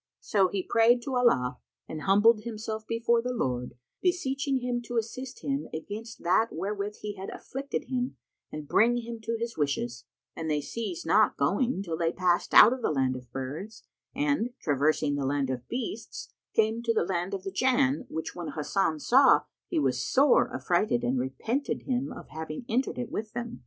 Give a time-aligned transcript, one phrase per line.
[0.21, 5.41] So he prayed to Allah and humbled himself before the Lord, beseeching Him to assist
[5.43, 8.17] him against that wherewith He had afflicted him
[8.51, 12.73] and bring him to his wishes; and they ceased not going till they passed out
[12.73, 13.83] of the Land of Birds
[14.15, 18.53] and, traversing the Land of Beasts, came to the Land of the Jann which when
[18.53, 23.59] Hasan saw, he was sore affrighted and repented him of having entered it with them.